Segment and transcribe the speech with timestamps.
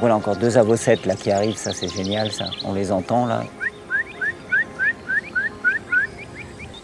[0.00, 2.46] Voilà encore deux avocettes là qui arrivent, ça c'est génial ça.
[2.64, 3.44] On les entend là.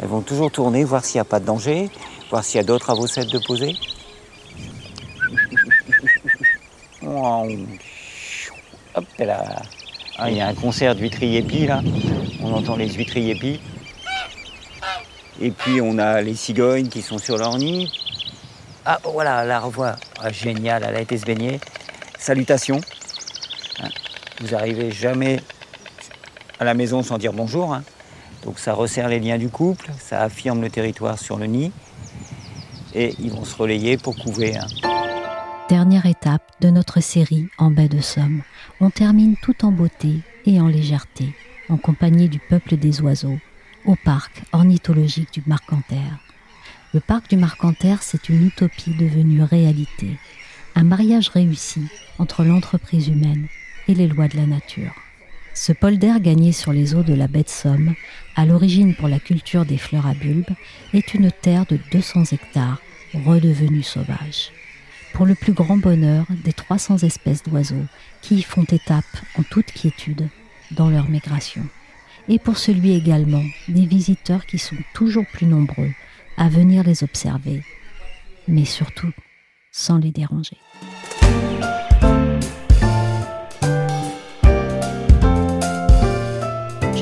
[0.01, 1.91] Elles vont toujours tourner, voir s'il n'y a pas de danger,
[2.31, 3.75] voir s'il y a d'autres avocettes de poser.
[8.97, 9.05] Hop.
[10.17, 11.83] Ah, il y a un concert d'huîtriers épis là.
[12.41, 13.61] On entend les huîtriers épis.
[15.41, 17.91] Et puis on a les cigognes qui sont sur leur nid.
[18.85, 19.97] Ah voilà, la revoit.
[20.21, 21.59] Ah, génial, elle a été se baigner.
[22.19, 22.81] Salutations.
[24.41, 25.41] Vous arrivez jamais
[26.59, 27.75] à la maison sans dire bonjour.
[27.75, 27.85] hein.
[28.45, 31.73] Donc ça resserre les liens du couple, ça affirme le territoire sur le nid.
[32.95, 34.57] Et ils vont se relayer pour couver.
[34.57, 34.67] hein.
[35.69, 38.43] Dernière étape de notre série en baie de Somme.
[38.81, 41.35] On termine tout en beauté et en légèreté,
[41.71, 43.39] en compagnie du peuple des oiseaux,
[43.87, 46.19] au parc ornithologique du Marcanterre.
[46.93, 50.19] Le parc du Marcanterre, c'est une utopie devenue réalité.
[50.77, 51.83] Un mariage réussi
[52.19, 53.49] entre l'entreprise humaine
[53.89, 54.95] et les lois de la nature.
[55.55, 57.95] Ce polder gagné sur les eaux de la baie de Somme,
[58.35, 60.55] à l'origine pour la culture des fleurs à bulbes,
[60.93, 62.81] est une terre de 200 hectares
[63.15, 64.51] redevenue sauvage.
[65.13, 67.87] Pour le plus grand bonheur des 300 espèces d'oiseaux
[68.21, 69.05] qui y font étape
[69.39, 70.29] en toute quiétude
[70.73, 71.63] dans leur migration.
[72.29, 75.93] Et pour celui également des visiteurs qui sont toujours plus nombreux
[76.37, 77.63] à venir les observer,
[78.49, 79.13] mais surtout
[79.71, 80.57] sans les déranger.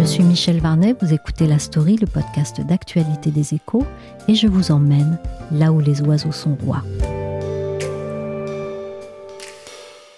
[0.03, 3.87] Je suis Michel Varnet, vous écoutez La Story, le podcast d'actualité des échos,
[4.27, 5.17] et je vous emmène
[5.53, 6.83] là où les oiseaux sont rois.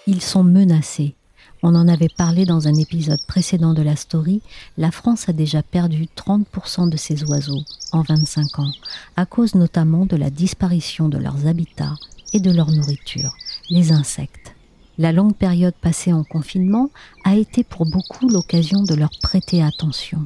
[0.07, 1.13] Ils sont menacés.
[1.61, 4.41] On en avait parlé dans un épisode précédent de la story.
[4.79, 8.71] La France a déjà perdu 30% de ses oiseaux en 25 ans,
[9.17, 11.93] à cause notamment de la disparition de leurs habitats
[12.33, 13.35] et de leur nourriture,
[13.69, 14.54] les insectes.
[14.97, 16.89] La longue période passée en confinement
[17.25, 20.25] a été pour beaucoup l'occasion de leur prêter attention,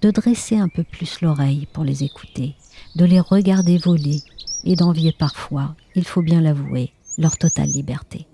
[0.00, 2.54] de dresser un peu plus l'oreille pour les écouter,
[2.96, 4.22] de les regarder voler
[4.64, 8.26] et d'envier parfois, il faut bien l'avouer, leur totale liberté.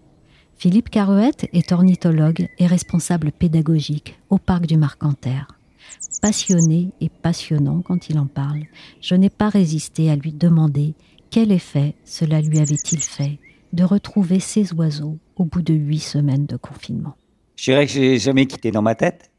[0.56, 5.48] Philippe Caruette est ornithologue et responsable pédagogique au parc du Marcanterre.
[6.22, 8.62] Passionné et passionnant quand il en parle,
[9.00, 10.94] je n'ai pas résisté à lui demander
[11.31, 13.38] quel effet cela lui avait-il fait
[13.72, 17.14] de retrouver ces oiseaux au bout de huit semaines de confinement.
[17.56, 19.30] Je dirais que j'ai jamais quitté dans ma tête.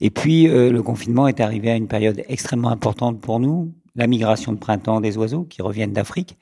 [0.00, 4.06] Et puis euh, le confinement est arrivé à une période extrêmement importante pour nous, la
[4.06, 6.36] migration de printemps des oiseaux qui reviennent d'Afrique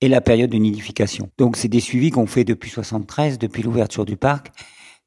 [0.00, 1.28] et la période de nidification.
[1.38, 4.52] Donc c'est des suivis qu'on fait depuis 73, depuis l'ouverture du parc.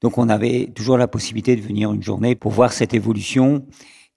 [0.01, 3.65] Donc on avait toujours la possibilité de venir une journée pour voir cette évolution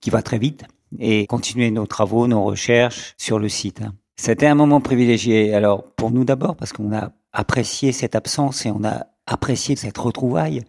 [0.00, 0.64] qui va très vite
[0.98, 3.82] et continuer nos travaux, nos recherches sur le site.
[4.16, 5.54] C'était un moment privilégié.
[5.54, 9.98] Alors pour nous d'abord parce qu'on a apprécié cette absence et on a apprécié cette
[9.98, 10.62] retrouvaille.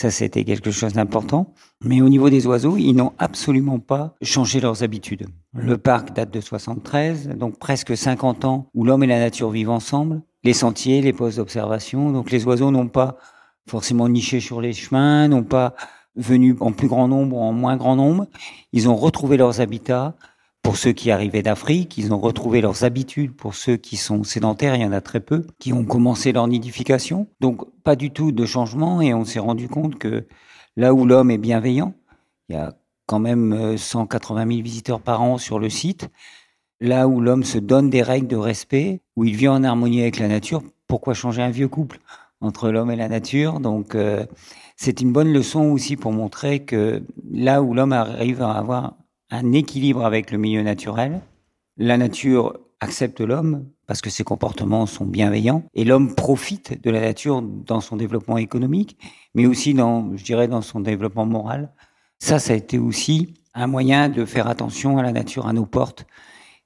[0.00, 1.52] Ça, c'était quelque chose d'important.
[1.84, 5.26] Mais au niveau des oiseaux, ils n'ont absolument pas changé leurs habitudes.
[5.52, 9.70] Le parc date de 73, donc presque 50 ans où l'homme et la nature vivent
[9.70, 10.22] ensemble.
[10.42, 12.12] Les sentiers, les postes d'observation.
[12.12, 13.18] Donc les oiseaux n'ont pas
[13.68, 15.74] forcément niché sur les chemins, n'ont pas
[16.16, 18.26] venu en plus grand nombre ou en moins grand nombre.
[18.72, 20.14] Ils ont retrouvé leurs habitats
[20.62, 23.34] pour ceux qui arrivaient d'Afrique, ils ont retrouvé leurs habitudes.
[23.34, 26.46] Pour ceux qui sont sédentaires, il y en a très peu, qui ont commencé leur
[26.46, 27.26] nidification.
[27.40, 29.00] Donc pas du tout de changement.
[29.00, 30.26] Et on s'est rendu compte que
[30.76, 31.94] là où l'homme est bienveillant,
[32.48, 32.74] il y a
[33.06, 36.08] quand même euh, 180 000 visiteurs par an sur le site,
[36.80, 40.18] là où l'homme se donne des règles de respect, où il vit en harmonie avec
[40.18, 41.98] la nature, pourquoi changer un vieux couple
[42.40, 43.60] entre l'homme et la nature?
[43.60, 44.24] Donc euh,
[44.76, 48.94] c'est une bonne leçon aussi pour montrer que là où l'homme arrive à avoir
[49.30, 51.20] un équilibre avec le milieu naturel,
[51.76, 57.00] La nature accepte l'homme parce que ses comportements sont bienveillants et l'homme profite de la
[57.00, 58.98] nature dans son développement économique,
[59.34, 61.72] mais aussi dans, je dirais, dans son développement moral.
[62.18, 65.66] Ça, ça a été aussi un moyen de faire attention à la nature à nos
[65.66, 66.06] portes.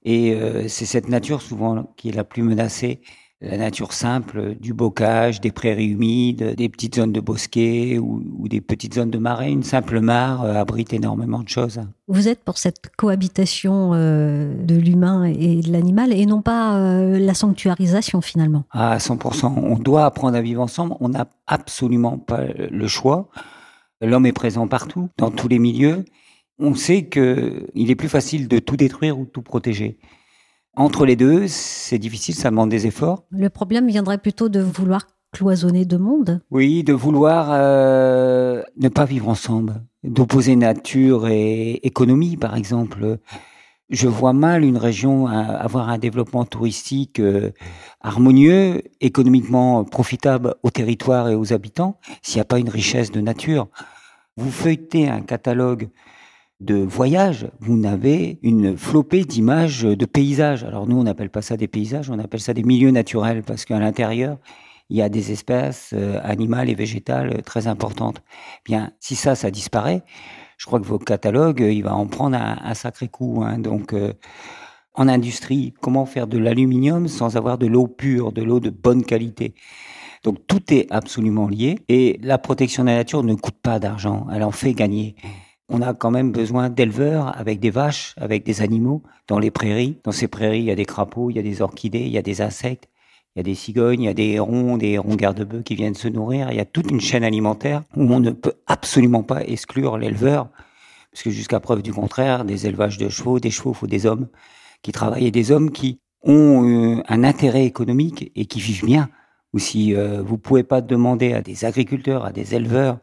[0.02, 3.00] Et euh, c'est cette nature souvent qui est la plus menacée
[3.44, 8.60] la nature simple du bocage, des prairies humides, des petites zones de bosquets ou, des
[8.60, 9.50] petites zones de marais.
[9.50, 11.80] Une simple mare euh, abrite énormément de choses.
[12.08, 17.18] Vous êtes pour cette cohabitation euh, de l'humain et de l'animal et non pas euh,
[17.18, 19.52] la sanctuarisation finalement À 100%.
[19.56, 20.94] On doit apprendre à vivre ensemble.
[21.00, 23.28] On n'a absolument pas le choix.
[24.00, 26.04] L'homme est présent partout, dans tous les milieux.
[26.58, 29.98] On sait qu'il est plus facile de tout détruire ou de tout protéger.
[30.76, 33.24] Entre les deux, c'est difficile, ça demande des efforts.
[33.30, 39.04] Le problème viendrait plutôt de vouloir cloisonner deux mondes Oui, de vouloir euh, ne pas
[39.04, 43.18] vivre ensemble, d'opposer nature et économie, par exemple.
[43.90, 47.52] Je vois mal une région avoir un développement touristique euh,
[48.00, 53.20] harmonieux, économiquement profitable au territoire et aux habitants, s'il n'y a pas une richesse de
[53.20, 53.68] nature.
[54.36, 55.90] Vous feuilletez un catalogue
[56.60, 60.64] de voyage, vous n'avez une flopée d'images de paysages.
[60.64, 63.64] Alors nous, on n'appelle pas ça des paysages, on appelle ça des milieux naturels, parce
[63.64, 64.38] qu'à l'intérieur,
[64.90, 68.22] il y a des espèces euh, animales et végétales très importantes.
[68.64, 70.02] Bien, si ça, ça disparaît,
[70.56, 73.42] je crois que votre catalogue, il va en prendre un, sacré coup.
[73.44, 73.58] Hein.
[73.58, 74.12] Donc, euh,
[74.94, 79.04] en industrie, comment faire de l'aluminium sans avoir de l'eau pure, de l'eau de bonne
[79.04, 79.54] qualité?
[80.22, 84.26] Donc tout est absolument lié et la protection de la nature ne coûte pas d'argent,
[84.32, 85.16] elle en fait gagner
[85.68, 89.98] on a quand même besoin d'éleveurs avec des vaches, avec des animaux dans les prairies.
[90.04, 92.18] Dans ces prairies, il y a des crapauds, il y a des orchidées, il y
[92.18, 92.88] a des insectes,
[93.34, 95.94] il y a des cigognes, il y a des hérons, des hérons garde-bœufs qui viennent
[95.94, 96.50] se nourrir.
[96.50, 100.50] Il y a toute une chaîne alimentaire où on ne peut absolument pas exclure l'éleveur,
[101.10, 104.06] parce que jusqu'à preuve du contraire, des élevages de chevaux, des chevaux, il faut des
[104.06, 104.28] hommes
[104.82, 109.08] qui travaillent et des hommes qui ont euh, un intérêt économique et qui vivent bien.
[109.52, 112.98] Ou si euh, vous pouvez pas demander à des agriculteurs, à des éleveurs,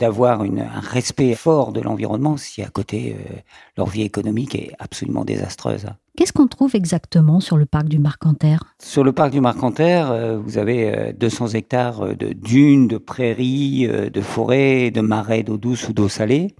[0.00, 3.36] d'avoir un respect fort de l'environnement si à côté euh,
[3.76, 5.86] leur vie économique est absolument désastreuse.
[6.16, 8.64] Qu'est-ce qu'on trouve exactement sur le parc du Marcanterre?
[8.82, 13.86] Sur le parc du Marcanterre, euh, vous avez 200 euh, hectares de dunes, de prairies,
[13.88, 16.54] de forêts, de marais d'eau douce ou d'eau salée.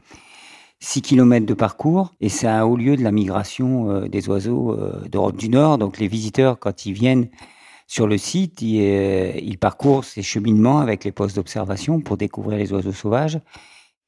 [0.83, 4.79] 6 km de parcours et c'est un haut lieu de la migration des oiseaux
[5.11, 5.77] d'Europe du Nord.
[5.77, 7.29] Donc les visiteurs, quand ils viennent
[7.91, 12.93] sur le site, il, parcourt ces cheminements avec les postes d'observation pour découvrir les oiseaux
[12.93, 13.41] sauvages.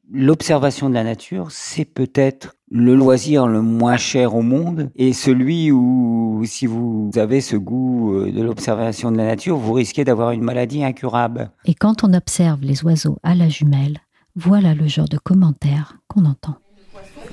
[0.08, 5.72] L'observation de la nature, c'est peut-être le loisir le moins cher au monde et celui
[5.72, 10.30] où, si vous avez ce goût euh, de l'observation de la nature, vous risquez d'avoir
[10.30, 11.50] une maladie incurable.
[11.64, 13.98] Et quand on observe les oiseaux à la jumelle,
[14.36, 16.54] voilà le genre de commentaires qu'on entend.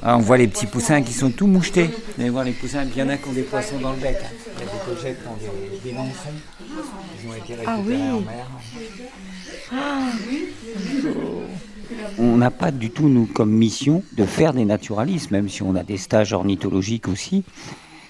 [0.01, 1.91] Ah, on voit les petits poussins qui sont tout mouchetés.
[2.15, 3.99] Vous allez voir les poussins, il y en a qui ont des poissons dans le
[3.99, 4.17] bec.
[4.89, 8.01] Des des, Ils ont été récupérés ah oui.
[8.11, 8.47] en mer.
[9.71, 10.09] Ah.
[12.17, 15.75] On n'a pas du tout, nous, comme mission de faire des naturalistes, même si on
[15.75, 17.43] a des stages ornithologiques aussi.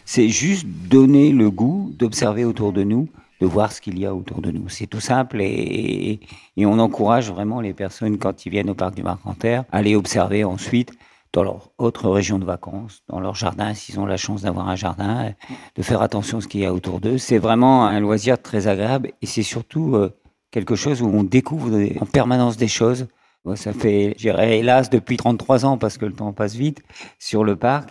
[0.05, 3.07] C'est juste donner le goût d'observer autour de nous,
[3.41, 4.67] de voir ce qu'il y a autour de nous.
[4.69, 6.19] C'est tout simple et,
[6.57, 9.95] et, on encourage vraiment les personnes, quand ils viennent au parc du Marcanterre, à aller
[9.95, 10.91] observer ensuite
[11.33, 14.75] dans leur autre région de vacances, dans leur jardin, s'ils ont la chance d'avoir un
[14.75, 15.33] jardin,
[15.75, 17.17] de faire attention à ce qu'il y a autour d'eux.
[17.17, 20.11] C'est vraiment un loisir très agréable et c'est surtout euh,
[20.51, 21.69] quelque chose où on découvre
[22.01, 23.07] en permanence des choses.
[23.55, 26.81] Ça fait, j'irais hélas, depuis 33 ans, parce que le temps passe vite,
[27.19, 27.89] sur le parc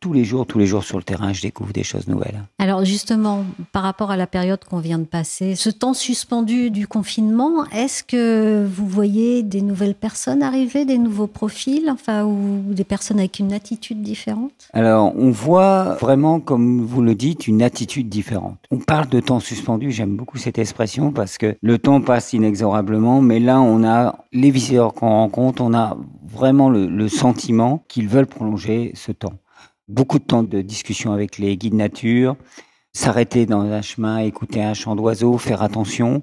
[0.00, 2.44] tous les jours, tous les jours sur le terrain, je découvre des choses nouvelles.
[2.58, 6.86] Alors justement, par rapport à la période qu'on vient de passer, ce temps suspendu du
[6.86, 12.84] confinement, est-ce que vous voyez des nouvelles personnes arriver, des nouveaux profils, enfin, ou des
[12.84, 14.68] personnes avec une attitude différente?
[14.72, 18.58] Alors, on voit vraiment, comme vous le dites, une attitude différente.
[18.70, 23.20] On parle de temps suspendu, j'aime beaucoup cette expression parce que le temps passe inexorablement,
[23.20, 28.06] mais là, on a les visiteurs qu'on rencontre, on a vraiment le, le sentiment qu'ils
[28.06, 29.32] veulent prolonger ce temps
[29.88, 32.36] beaucoup de temps de discussion avec les guides nature,
[32.92, 36.22] s'arrêter dans un chemin, écouter un chant d'oiseaux, faire attention,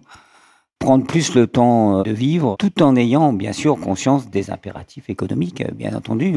[0.79, 5.10] prendre plus le temps euh, de vivre, tout en ayant bien sûr conscience des impératifs
[5.10, 6.36] économiques, euh, bien entendu.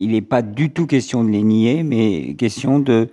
[0.00, 3.10] il n'est pas du tout question de les nier, mais question de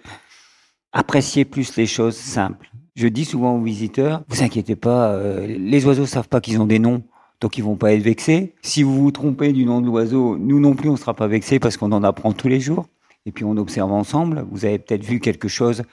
[0.91, 2.71] apprécier plus les choses simples.
[2.95, 6.65] Je dis souvent aux visiteurs, vous inquiétez pas, euh, les oiseaux savent pas qu'ils ont
[6.65, 7.03] des noms.
[7.41, 8.53] Donc ils vont pas être vexés.
[8.61, 11.57] Si vous vous trompez du nom de l'oiseau, nous non plus on sera pas vexés
[11.57, 12.87] parce qu'on en apprend tous les jours
[13.29, 14.43] et puis on observe ensemble.
[14.51, 15.83] Vous avez peut-être vu quelque chose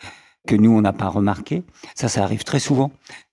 [0.47, 1.65] que nous, on n'a pas remarqué.
[1.95, 2.91] Ça, ça arrive très souvent.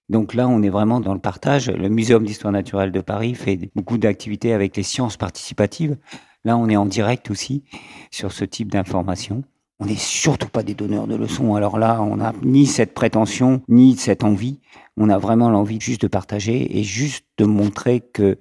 [0.10, 1.70] Donc là, on est vraiment dans le partage.
[1.70, 5.96] Le Muséum d'histoire naturelle de Paris fait beaucoup d'activités avec les sciences participatives.
[6.44, 7.64] Là, on est en direct aussi
[8.12, 9.44] sur ce type d'informations.
[9.80, 11.56] On n'est surtout pas des donneurs de leçons.
[11.56, 14.60] Alors là, on n'a ni cette prétention, ni cette envie.
[14.98, 18.38] On a vraiment l'envie juste de partager et juste de montrer que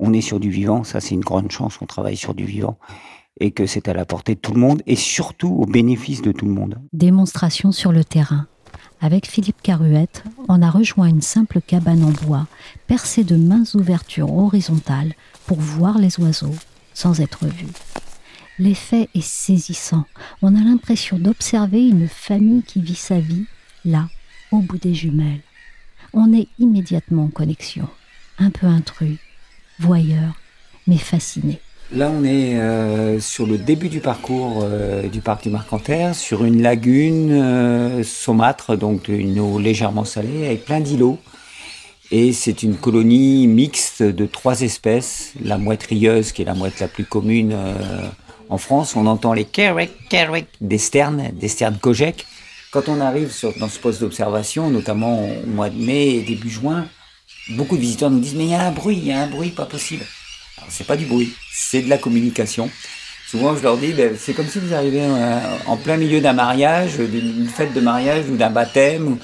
[0.00, 0.82] on est sur du vivant.
[0.82, 1.78] Ça, c'est une grande chance.
[1.80, 2.76] On travaille sur du vivant
[3.40, 6.32] et que c'est à la portée de tout le monde et surtout au bénéfice de
[6.32, 6.78] tout le monde.
[6.92, 8.46] Démonstration sur le terrain.
[9.00, 12.46] Avec Philippe Caruette, on a rejoint une simple cabane en bois,
[12.86, 15.12] percée de minces ouvertures horizontales
[15.46, 16.54] pour voir les oiseaux
[16.94, 17.68] sans être vus.
[18.58, 20.04] L'effet est saisissant.
[20.40, 23.44] On a l'impression d'observer une famille qui vit sa vie
[23.84, 24.08] là,
[24.50, 25.42] au bout des jumelles.
[26.14, 27.88] On est immédiatement en connexion,
[28.38, 29.18] un peu intrus,
[29.78, 30.40] voyeur,
[30.86, 31.60] mais fasciné.
[31.92, 36.44] Là, on est euh, sur le début du parcours euh, du parc du Marcanterre, sur
[36.44, 41.18] une lagune euh, saumâtre, donc une eau légèrement salée, avec plein d'îlots.
[42.10, 45.32] Et c'est une colonie mixte de trois espèces.
[45.40, 47.56] La mouette rieuse, qui est la mouette la plus commune
[48.48, 48.94] en France.
[48.94, 52.24] On entend les kerwick, kerwick des sternes, des sternes kojek.
[52.70, 56.50] Quand on arrive sur, dans ce poste d'observation, notamment au mois de mai et début
[56.50, 56.86] juin,
[57.50, 59.28] beaucoup de visiteurs nous disent Mais il y a un bruit, il y a un
[59.28, 60.04] bruit, pas possible
[60.68, 62.70] c'est pas du bruit, c'est de la communication.
[63.26, 66.34] Souvent, je leur dis, ben, c'est comme si vous arrivez euh, en plein milieu d'un
[66.34, 69.18] mariage, d'une fête de mariage ou d'un baptême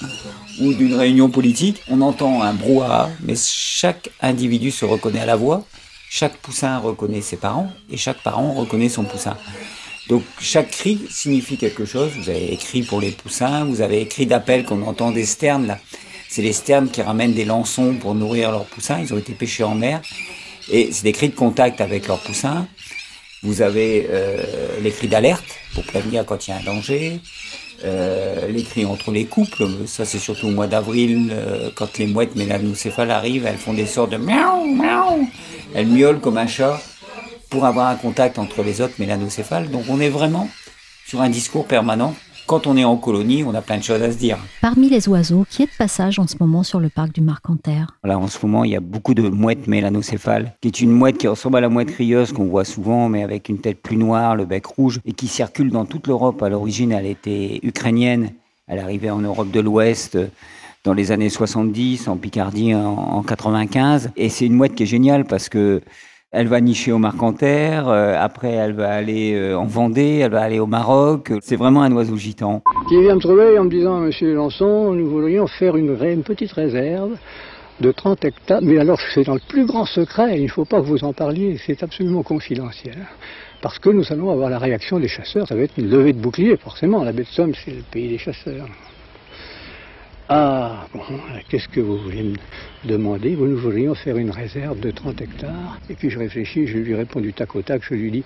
[0.60, 1.82] ou, d'une réunion politique.
[1.88, 5.64] On entend un brouhaha, mais chaque individu se reconnaît à la voix.
[6.08, 9.36] Chaque poussin reconnaît ses parents et chaque parent reconnaît son poussin.
[10.08, 12.10] Donc chaque cri signifie quelque chose.
[12.16, 15.78] Vous avez écrit pour les poussins, vous avez écrit d'appel qu'on entend des sternes.
[16.28, 18.98] C'est les sternes qui ramènent des lançons pour nourrir leurs poussins.
[19.00, 20.00] Ils ont été pêchés en mer.
[20.70, 22.66] Et c'est des cris de contact avec leurs poussins.
[23.42, 24.42] Vous avez euh,
[24.80, 27.20] les cris d'alerte pour prévenir quand il y a un danger.
[27.84, 32.06] Euh, les cris entre les couples, ça c'est surtout au mois d'avril, euh, quand les
[32.06, 35.28] mouettes mélanocéphales arrivent, elles font des sortes de miaou, miaou.
[35.74, 36.80] Elles miaulent comme un chat
[37.50, 39.68] pour avoir un contact entre les autres mélanocéphales.
[39.68, 40.48] Donc on est vraiment
[41.08, 42.14] sur un discours permanent
[42.46, 44.38] quand on est en colonie, on a plein de choses à se dire.
[44.60, 47.98] Parmi les oiseaux, qui est de passage en ce moment sur le parc du Marcanterre
[48.04, 51.18] Là, en ce moment, il y a beaucoup de mouettes mélanocéphales, qui est une mouette
[51.18, 54.36] qui ressemble à la mouette rieuse qu'on voit souvent, mais avec une tête plus noire,
[54.36, 56.42] le bec rouge, et qui circule dans toute l'Europe.
[56.42, 58.30] À l'origine, elle était ukrainienne.
[58.66, 60.18] Elle arrivait en Europe de l'Ouest
[60.84, 64.10] dans les années 70, en Picardie en, en 95.
[64.16, 65.80] Et c'est une mouette qui est géniale parce que
[66.32, 70.40] elle va nicher au Marcanterre, euh, après elle va aller euh, en Vendée, elle va
[70.40, 71.30] aller au Maroc.
[71.42, 72.62] C'est vraiment un oiseau gitan.
[72.88, 76.52] Qui vient me trouver en me disant, Monsieur Lançon, nous voudrions faire une, une petite
[76.52, 77.18] réserve
[77.80, 78.60] de 30 hectares.
[78.62, 81.12] Mais alors c'est dans le plus grand secret, il ne faut pas que vous en
[81.12, 82.96] parliez, c'est absolument confidentiel.
[83.60, 86.18] Parce que nous allons avoir la réaction des chasseurs, ça va être une levée de
[86.18, 87.04] bouclier, forcément.
[87.04, 88.66] La baie de Somme, c'est le pays des chasseurs.
[90.28, 91.00] Ah, bon,
[91.48, 92.36] qu'est-ce que vous voulez me
[92.84, 93.34] demander?
[93.34, 95.78] Vous nous voudrions faire une réserve de 30 hectares.
[95.90, 98.24] Et puis je réfléchis, je lui réponds du tac au tac, je lui dis,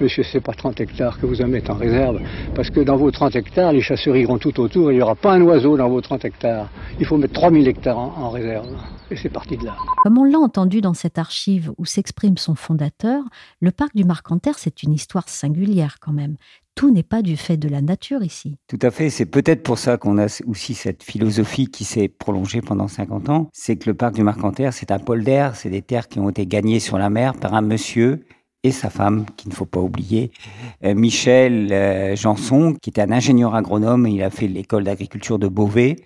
[0.00, 2.20] monsieur, c'est pas 30 hectares que vous en mettez en réserve,
[2.54, 5.32] parce que dans vos 30 hectares, les chasseurs iront tout autour, il n'y aura pas
[5.32, 6.68] un oiseau dans vos 30 hectares.
[6.98, 8.68] Il faut mettre 3000 hectares en, réserve.
[9.10, 9.76] Et c'est parti de là.
[10.02, 13.22] Comme on l'a entendu dans cette archive où s'exprime son fondateur,
[13.60, 16.36] le parc du Marcanterre, c'est une histoire singulière quand même
[16.76, 18.58] tout n'est pas du fait de la nature ici.
[18.68, 19.10] Tout à fait.
[19.10, 23.48] C'est peut-être pour ça qu'on a aussi cette philosophie qui s'est prolongée pendant 50 ans.
[23.52, 26.46] C'est que le parc du Marcanterre, c'est un polder, c'est des terres qui ont été
[26.46, 28.26] gagnées sur la mer par un monsieur
[28.62, 30.32] et sa femme, qu'il ne faut pas oublier,
[30.84, 34.06] euh, Michel euh, Janson, qui était un ingénieur agronome.
[34.06, 35.96] Il a fait l'école d'agriculture de Beauvais.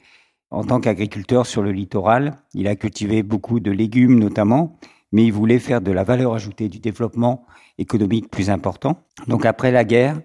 [0.50, 4.76] En tant qu'agriculteur sur le littoral, il a cultivé beaucoup de légumes notamment,
[5.10, 7.44] mais il voulait faire de la valeur ajoutée, du développement
[7.78, 9.02] économique plus important.
[9.26, 10.20] Donc après la guerre,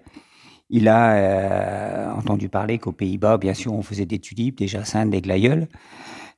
[0.70, 5.10] il a euh, entendu parler qu'aux Pays-Bas, bien sûr, on faisait des tulipes, des jacinthes,
[5.10, 5.68] des glaïeuls.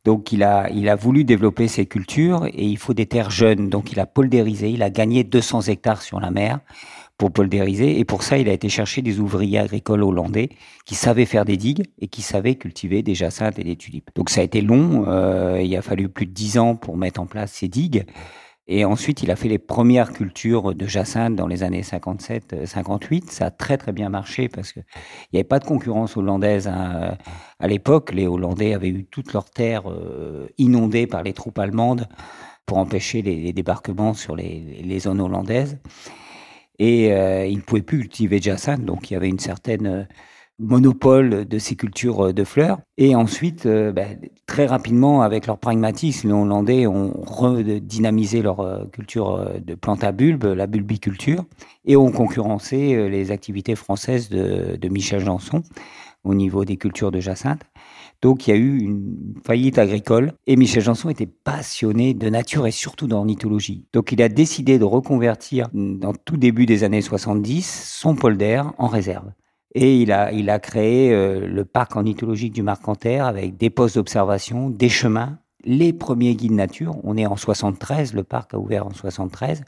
[0.05, 3.69] Donc il a, il a voulu développer ces cultures et il faut des terres jeunes.
[3.69, 6.61] Donc il a poldérisé, il a gagné 200 hectares sur la mer
[7.19, 7.99] pour poldériser.
[7.99, 10.51] Et pour ça, il a été chercher des ouvriers agricoles hollandais
[10.87, 14.11] qui savaient faire des digues et qui savaient cultiver des jacinthes et des tulipes.
[14.15, 15.05] Donc ça a été long.
[15.09, 18.07] Euh, il a fallu plus de 10 ans pour mettre en place ces digues.
[18.71, 23.31] Et ensuite, il a fait les premières cultures de jacinthe dans les années 57-58.
[23.31, 24.85] Ça a très très bien marché parce qu'il
[25.33, 27.17] n'y avait pas de concurrence hollandaise hein.
[27.59, 28.13] à l'époque.
[28.13, 32.09] Les Hollandais avaient eu toutes leurs terres euh, inondées par les troupes allemandes
[32.67, 35.79] pour empêcher les, débarquements sur les, zones hollandaises.
[36.79, 40.07] Et euh, ils ne pouvaient plus cultiver de jacinthe, donc il y avait une certaine
[40.59, 42.79] monopole de ces cultures euh, de fleurs.
[42.97, 48.85] Et ensuite, euh, ben, très rapidement, avec leur pragmatisme, les Hollandais ont redynamisé leur euh,
[48.87, 51.45] culture de plantes à bulbes, la bulbiculture,
[51.85, 55.63] et ont concurrencé les activités françaises de, de Michel Janson
[56.25, 57.63] au niveau des cultures de jacinthe.
[58.21, 62.67] Donc il y a eu une faillite agricole et Michel Janson était passionné de nature
[62.67, 63.87] et surtout d'ornithologie.
[63.93, 68.89] Donc il a décidé de reconvertir dans tout début des années 70 son polder en
[68.89, 69.31] réserve.
[69.75, 73.97] Et il a, il a créé euh, le parc ornithologique du Marcanterre avec des postes
[73.97, 76.97] d'observation, des chemins, les premiers guides nature.
[77.05, 79.63] On est en 73, le parc a ouvert en 73.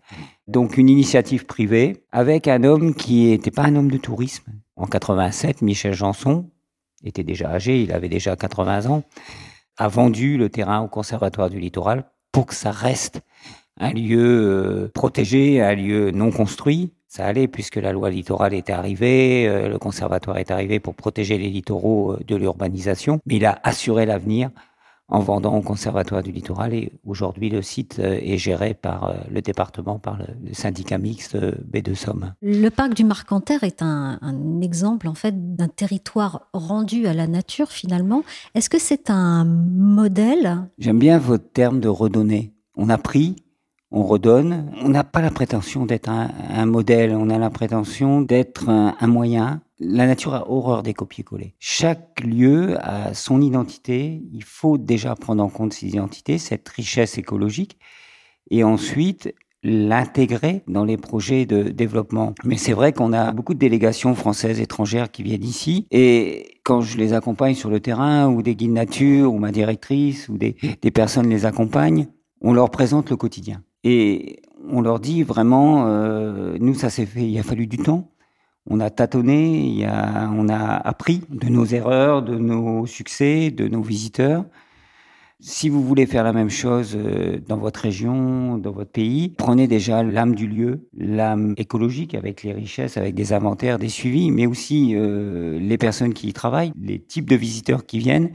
[0.48, 4.52] Donc une initiative privée avec un homme qui n'était pas un homme de tourisme.
[4.76, 6.48] En 87, Michel Janson
[7.04, 9.02] était déjà âgé, il avait déjà 80 ans,
[9.76, 13.20] a vendu le terrain au Conservatoire du Littoral pour que ça reste
[13.78, 16.92] un lieu euh, protégé, un lieu non construit.
[17.12, 21.38] Ça allait puisque la loi littorale était arrivée, euh, le conservatoire est arrivé pour protéger
[21.38, 24.50] les littoraux euh, de l'urbanisation, mais il a assuré l'avenir
[25.08, 26.72] en vendant au Conservatoire du Littoral.
[26.72, 31.94] Et aujourd'hui, le site est géré par le département, par le syndicat mixte B de
[31.94, 32.34] Somme.
[32.42, 37.26] Le parc du Marcanterre est un, un exemple en fait d'un territoire rendu à la
[37.26, 38.22] nature finalement.
[38.54, 40.68] Est-ce que c'est un modèle?
[40.78, 42.52] J'aime bien votre terme de redonner.
[42.76, 43.34] On a pris
[43.90, 44.72] on redonne.
[44.82, 49.62] On n'a pas la prétention d'être un, modèle, on a la prétention d'être un, moyen.
[49.78, 51.54] La nature a horreur des copier-coller.
[51.58, 54.22] Chaque lieu a son identité.
[54.32, 57.78] Il faut déjà prendre en compte ses identités, cette richesse écologique,
[58.50, 62.34] et ensuite l'intégrer dans les projets de développement.
[62.44, 65.86] Mais c'est vrai qu'on a beaucoup de délégations françaises, étrangères qui viennent ici.
[65.90, 70.28] Et quand je les accompagne sur le terrain, ou des guides nature, ou ma directrice,
[70.28, 70.54] ou des
[70.90, 72.06] personnes les accompagnent,
[72.40, 73.62] on leur présente le quotidien.
[73.84, 78.10] Et on leur dit vraiment, euh, nous, ça s'est fait, il a fallu du temps.
[78.66, 83.50] On a tâtonné, il y a, on a appris de nos erreurs, de nos succès,
[83.50, 84.44] de nos visiteurs.
[85.42, 89.66] Si vous voulez faire la même chose euh, dans votre région, dans votre pays, prenez
[89.66, 94.46] déjà l'âme du lieu, l'âme écologique avec les richesses, avec des inventaires, des suivis, mais
[94.46, 98.32] aussi euh, les personnes qui y travaillent, les types de visiteurs qui viennent,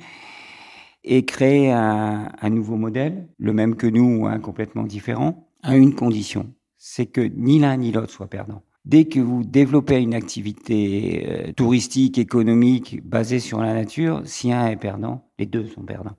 [1.05, 5.93] et créer un, nouveau modèle, le même que nous ou un complètement différent, à une
[5.93, 8.63] condition, c'est que ni l'un ni l'autre soit perdant.
[8.85, 14.67] Dès que vous développez une activité euh, touristique, économique, basée sur la nature, si un
[14.67, 16.17] est perdant, les deux sont perdants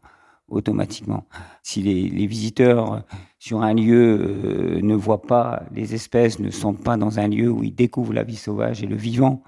[0.48, 1.26] automatiquement.
[1.62, 3.04] Si les, visiteurs
[3.38, 7.50] sur un lieu euh, ne voient pas les espèces, ne sont pas dans un lieu
[7.50, 9.42] où ils découvrent la vie sauvage et le vivant,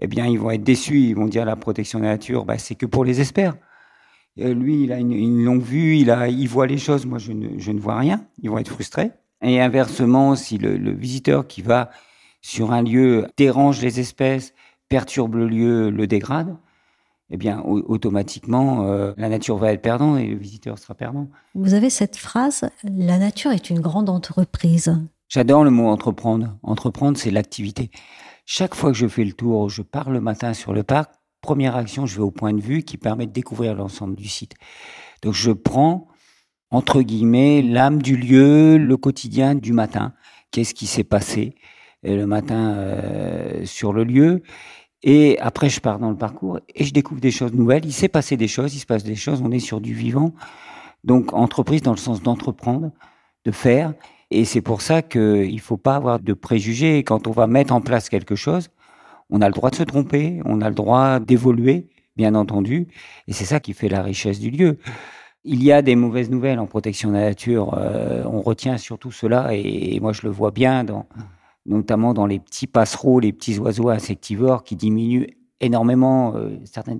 [0.00, 1.00] eh bien, ils vont être déçus.
[1.00, 3.54] Ils vont dire la protection de la nature, bah, c'est que pour les experts.
[4.40, 7.32] Euh, lui, il a une, longue vue, il, a, il voit les choses, moi je
[7.32, 9.12] ne, je ne vois rien, ils vont être frustrés.
[9.42, 11.90] Et inversement, si le, le, visiteur qui va
[12.40, 14.54] sur un lieu dérange les espèces,
[14.88, 16.56] perturbe le lieu, le dégrade,
[17.30, 21.28] eh bien, automatiquement, euh, la nature va être perdante et le visiteur sera perdant.
[21.54, 24.94] Vous avez cette phrase, la nature est une grande entreprise.
[25.28, 26.58] J'adore le mot entreprendre.
[26.62, 27.90] Entreprendre, c'est l'activité.
[28.44, 31.12] Chaque fois que je fais le tour, je pars le matin sur le parc,
[31.44, 34.54] première action, je vais au point de vue qui permet de découvrir l'ensemble du site.
[35.20, 36.08] Donc je prends,
[36.70, 40.14] entre guillemets, l'âme du lieu, le quotidien du matin.
[40.50, 41.54] Qu'est-ce qui s'est passé
[42.06, 44.42] euh, le matin euh, sur le lieu?
[45.02, 47.84] Et après, je pars dans le parcours et je découvre des choses nouvelles.
[47.84, 50.32] Il s'est passé des choses, il se passe des choses, on est sur du vivant.
[51.04, 52.90] Donc, entreprise dans le sens d'entreprendre,
[53.44, 53.92] de faire.
[54.30, 57.04] Et c'est pour ça qu'il ne faut pas avoir de préjugés.
[57.04, 58.70] Quand on va mettre en place quelque chose,
[59.30, 62.88] on a le droit de se tromper, on a le droit d'évoluer, bien entendu,
[63.26, 64.78] et c'est ça qui fait la richesse du lieu.
[65.44, 69.10] Il y a des mauvaises nouvelles en protection de la nature, euh, on retient surtout
[69.10, 71.06] cela, et, moi je le vois bien, dans,
[71.66, 75.26] notamment dans les petits passereaux, les petits oiseaux insectivores qui diminuent
[75.60, 76.98] énormément euh, certaines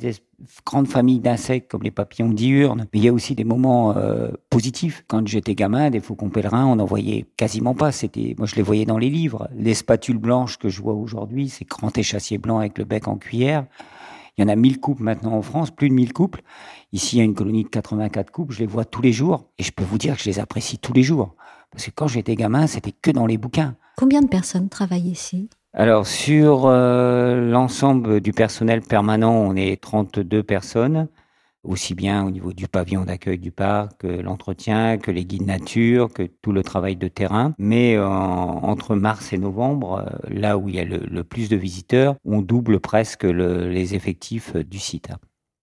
[0.65, 2.87] grandes familles d'insectes comme les papillons diurnes.
[2.93, 5.05] Mais il y a aussi des moments euh, positifs.
[5.07, 7.93] Quand j'étais gamin, des faucons pèlerins, on n'en voyait quasiment pas.
[7.93, 9.49] C'était, moi, je les voyais dans les livres.
[9.57, 13.17] Les spatules blanches que je vois aujourd'hui, ces grands échassiers blancs avec le bec en
[13.17, 13.67] cuillère.
[14.37, 16.43] Il y en a 1000 couples maintenant en France, plus de 1000 couples.
[16.93, 19.49] Ici, il y a une colonie de 84 couples, je les vois tous les jours.
[19.59, 21.35] Et je peux vous dire que je les apprécie tous les jours.
[21.71, 23.77] Parce que quand j'étais gamin, c'était que dans les bouquins.
[23.97, 25.49] Combien de personnes travaillent ici?
[25.77, 31.09] Alors sur euh, l'ensemble du personnel permanent, on est 32 personnes,
[31.65, 36.13] aussi bien au niveau du pavillon d'accueil du parc, que l'entretien, que les guides nature,
[36.13, 37.55] que tout le travail de terrain.
[37.59, 41.57] Mais euh, entre mars et novembre, euh, là où il y a le, plus de
[41.57, 45.09] visiteurs, on double presque le, les effectifs du site.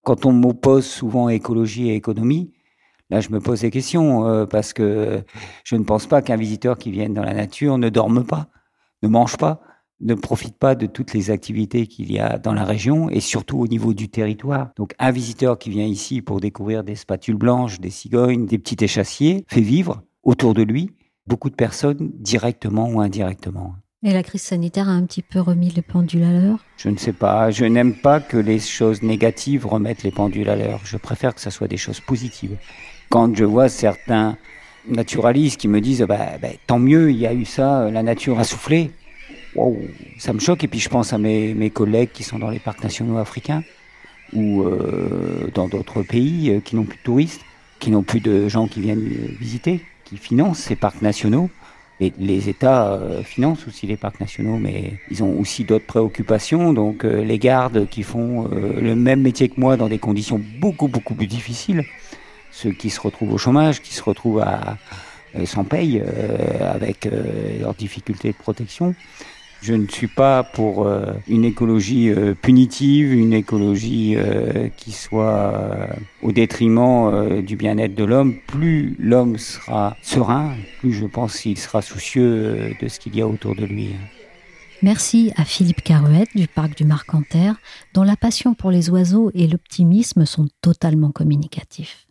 [0.04, 2.52] Quand on m'oppose souvent écologie et économie,
[3.10, 5.22] Là, je me pose des questions parce que
[5.66, 8.48] je ne pense pas qu'un visiteur qui vienne dans la nature ne dorme pas,
[9.04, 9.60] ne mange pas
[10.02, 13.60] ne profite pas de toutes les activités qu'il y a dans la région et surtout
[13.60, 14.72] au niveau du territoire.
[14.76, 18.84] Donc un visiteur qui vient ici pour découvrir des spatules blanches, des cigognes, des petits
[18.84, 20.92] échassiers, fait vivre autour de lui
[21.28, 23.76] beaucoup de personnes directement ou indirectement.
[24.04, 26.66] Et la crise sanitaire a un petit peu remis les pendules à l'heure?
[26.76, 27.52] Je ne sais pas.
[27.52, 30.82] Je n'aime pas que les choses négatives remettent les pendules à l'heure.
[30.84, 32.58] Je préfère que ce soit des choses positives.
[33.10, 34.38] Quand je vois certains
[34.90, 38.40] naturalistes qui me disent bah, bah, tant mieux, il y a eu ça, la nature
[38.40, 38.90] a soufflé
[39.56, 39.78] wow,
[40.18, 40.64] ça me choque.
[40.64, 43.64] Et puis je pense à mes, mes collègues qui sont dans les parcs nationaux africains
[44.34, 47.42] ou euh, dans d'autres pays euh, qui n'ont plus de touristes,
[47.80, 49.08] qui n'ont plus de gens qui viennent
[49.40, 51.50] visiter, qui financent ces parcs nationaux.
[52.02, 56.74] Et les États euh, financent aussi les parcs nationaux, mais ils ont aussi d'autres préoccupations.
[56.74, 60.42] Donc euh, les gardes qui font euh, le même métier que moi dans des conditions
[60.60, 61.86] beaucoup beaucoup plus difficiles,
[62.52, 64.78] ceux qui se retrouvent au chômage, qui se retrouvent à,
[65.46, 66.04] sans paye
[66.60, 67.08] avec
[67.62, 68.94] leurs difficultés de protection.
[69.62, 75.88] Je ne suis pas pour euh, une écologie euh, punitive, une écologie euh, qui soit
[76.24, 78.36] au détriment du bien-être de l'homme.
[78.48, 83.28] Plus l'homme sera serein, plus je pense qu'il sera soucieux de ce qu'il y a
[83.28, 83.90] autour de lui.
[84.82, 87.56] Merci à Philippe Caruette du parc du Marcanterre,
[87.94, 92.08] dont la passion pour les oiseaux et l'optimisme sont totalement communicatifs.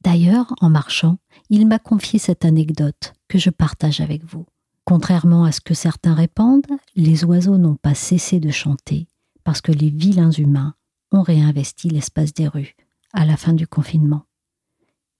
[0.00, 4.46] D'ailleurs, en marchant, il m'a confié cette anecdote que je partage avec vous.
[4.88, 6.64] Contrairement à ce que certains répandent,
[6.96, 9.06] les oiseaux n'ont pas cessé de chanter
[9.44, 10.72] parce que les vilains humains
[11.12, 12.74] ont réinvesti l'espace des rues
[13.12, 14.22] à la fin du confinement.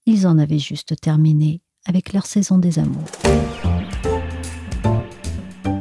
[0.07, 3.05] Ils en avaient juste terminé avec leur saison des amours.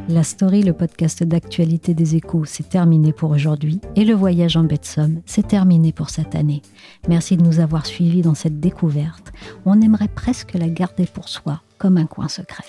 [0.10, 4.66] La story, le podcast d'actualité des échos, c'est terminé pour aujourd'hui et le voyage en
[4.66, 6.62] baie de Somme, terminé pour cette année.
[7.08, 9.32] Merci de nous avoir suivis dans cette découverte.
[9.66, 12.66] On aimerait presque la garder pour soi, comme un coin secret.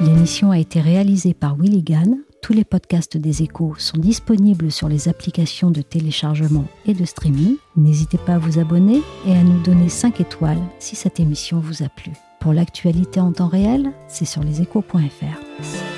[0.00, 1.84] L'émission a été réalisée par Willy.
[2.40, 7.56] Tous les podcasts des échos sont disponibles sur les applications de téléchargement et de streaming.
[7.76, 11.82] N'hésitez pas à vous abonner et à nous donner 5 étoiles si cette émission vous
[11.82, 12.12] a plu.
[12.38, 15.97] Pour l'actualité en temps réel, c'est sur leséchos.fr.